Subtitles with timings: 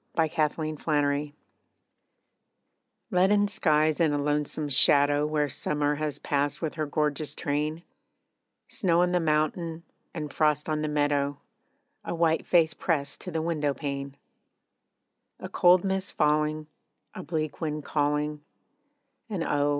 [0.15, 0.77] AN AUTUMN
[1.11, 1.33] DAY
[3.11, 7.83] Leaden skies and a lonesome shadow Where summer has passed with her gorgeous train;
[8.67, 11.39] Snow on the mountain, and frost on the meadow
[12.03, 14.17] A white face pressed to the window pane;
[15.39, 16.65] A cold mist falling,
[17.13, 18.41] a bleak wind calling,
[19.29, 19.69] And oh!